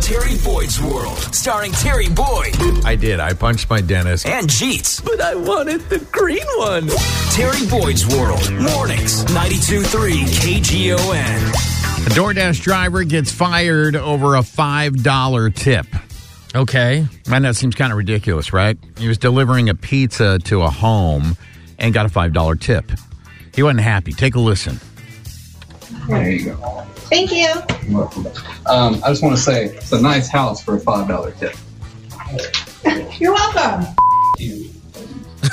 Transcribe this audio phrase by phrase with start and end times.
[0.00, 2.54] Terry Boyd's World, starring Terry Boyd
[2.84, 3.20] I did.
[3.20, 4.26] I punched my dentist.
[4.26, 5.04] and Jeets.
[5.04, 6.88] But I wanted the green one.
[7.32, 12.06] Terry Boyd's World, mornings, 92.3 KGON.
[12.06, 15.86] A DoorDash driver gets fired over a $5 tip.
[16.54, 17.06] Okay.
[17.28, 18.78] Man, that seems kind of ridiculous, right?
[18.96, 21.36] He was delivering a pizza to a home
[21.78, 22.90] and got a $5 tip.
[23.54, 24.12] He wasn't happy.
[24.12, 24.80] Take a listen.
[26.08, 26.86] There you go.
[27.08, 27.52] Thank you.
[27.88, 28.26] You're welcome.
[28.66, 31.56] Um, I just want to say it's a nice house for a five dollar tip.
[33.18, 33.86] You're welcome.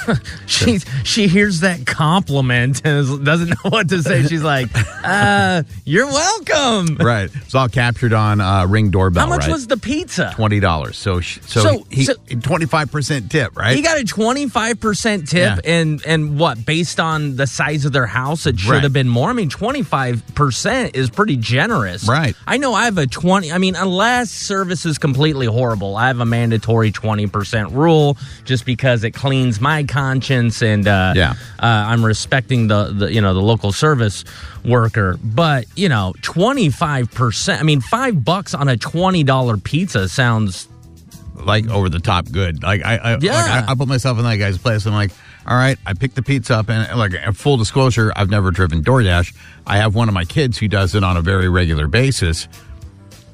[0.47, 4.23] She she hears that compliment and is- doesn't know what to say.
[4.23, 4.69] She's like,
[5.03, 7.29] uh, "You're welcome." Right.
[7.33, 9.23] It's all captured on uh, Ring doorbell.
[9.25, 9.51] How much right?
[9.51, 10.31] was the pizza?
[10.35, 10.97] twenty dollars?
[10.97, 13.75] So, So- so- twenty five percent tip, right?
[13.75, 15.71] He got a twenty five percent tip, Yeah.
[15.71, 18.83] and and what based on the size of their house, it should Right.
[18.83, 19.29] have been more.
[19.29, 22.35] I mean, twenty five percent is pretty generous, Right.
[22.47, 23.51] I know I have a twenty.
[23.51, 28.65] I mean, unless service is completely horrible, I have a mandatory twenty percent rule just
[28.65, 31.31] because it cleans my conscience, and uh, Yeah.
[31.59, 34.23] uh, I'm respecting the the you know the local service
[34.65, 35.17] worker.
[35.23, 37.61] But you know, twenty five percent.
[37.61, 40.67] I mean, five bucks on a twenty dollar pizza sounds
[41.35, 42.61] like over the top good.
[42.63, 43.33] Like I, I Yeah.
[43.33, 44.85] like, I, I put myself in that guy's place.
[44.85, 45.11] I'm like,
[45.47, 49.33] all right, I picked the pizza up, and like full disclosure, I've never driven DoorDash.
[49.67, 52.47] I have one of my kids who does it on a very regular basis.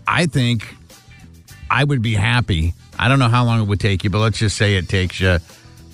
[0.08, 0.76] I think
[1.70, 2.74] I would be happy.
[3.00, 5.20] I don't know how long it would take you, but let's just say it takes
[5.20, 5.38] you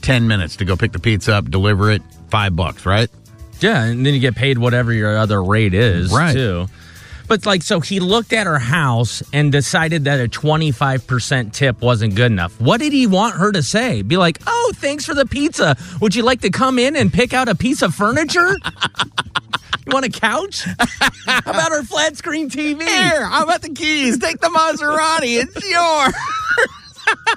[0.08, 3.10] ten minutes to go pick the pizza up, deliver it, five bucks, right?
[3.60, 6.34] Yeah, and then you get paid whatever your other rate is, Right.
[6.34, 6.68] Too.
[7.28, 11.54] But like, so he looked at her house and decided that a twenty five percent
[11.54, 12.58] tip wasn't good enough.
[12.62, 14.02] What did he want her to say?
[14.02, 15.76] Be like, "Oh, thanks for the pizza.
[16.00, 18.48] Would you like to come in and pick out a piece of furniture?
[19.86, 20.64] you want a couch?
[21.26, 22.82] How about our flat screen TV?
[22.82, 24.20] Here, how about the keys?
[24.20, 25.44] Take the Maserati.
[25.44, 26.14] It's yours.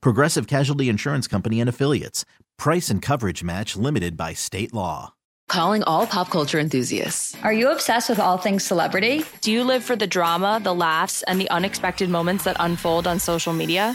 [0.00, 2.24] Progressive Casualty Insurance Company and Affiliates.
[2.58, 5.12] Price and coverage match limited by state law.
[5.48, 7.36] Calling all pop culture enthusiasts.
[7.42, 9.24] Are you obsessed with all things celebrity?
[9.42, 13.20] Do you live for the drama, the laughs, and the unexpected moments that unfold on
[13.20, 13.94] social media?